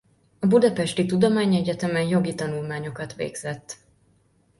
[0.39, 3.77] A budapesti tudományegyetemen jogi tanulmányokat végzett.